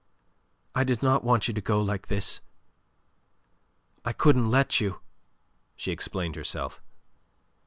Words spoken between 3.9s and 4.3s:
I